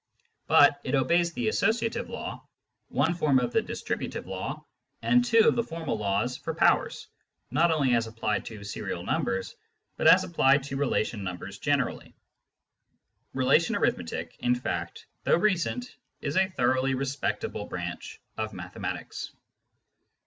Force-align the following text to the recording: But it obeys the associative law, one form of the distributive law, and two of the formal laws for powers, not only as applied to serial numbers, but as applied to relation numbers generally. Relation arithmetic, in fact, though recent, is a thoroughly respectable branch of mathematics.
But 0.47 0.81
it 0.83 0.95
obeys 0.95 1.31
the 1.33 1.47
associative 1.49 2.09
law, 2.09 2.47
one 2.87 3.13
form 3.13 3.37
of 3.37 3.53
the 3.53 3.61
distributive 3.61 4.25
law, 4.25 4.65
and 5.03 5.23
two 5.23 5.47
of 5.47 5.55
the 5.55 5.63
formal 5.63 5.95
laws 5.95 6.35
for 6.37 6.55
powers, 6.55 7.07
not 7.51 7.69
only 7.69 7.93
as 7.93 8.07
applied 8.07 8.43
to 8.45 8.63
serial 8.63 9.03
numbers, 9.03 9.55
but 9.97 10.07
as 10.07 10.23
applied 10.23 10.63
to 10.63 10.75
relation 10.75 11.23
numbers 11.23 11.59
generally. 11.59 12.15
Relation 13.35 13.75
arithmetic, 13.75 14.35
in 14.39 14.55
fact, 14.55 15.05
though 15.23 15.37
recent, 15.37 15.95
is 16.19 16.35
a 16.35 16.49
thoroughly 16.49 16.95
respectable 16.95 17.67
branch 17.67 18.19
of 18.39 18.53
mathematics. 18.53 19.31